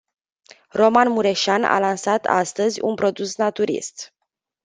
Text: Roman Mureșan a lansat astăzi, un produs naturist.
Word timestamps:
Roman 0.69 1.09
Mureșan 1.09 1.63
a 1.63 1.79
lansat 1.79 2.25
astăzi, 2.25 2.79
un 2.81 2.95
produs 2.95 3.35
naturist. 3.37 4.13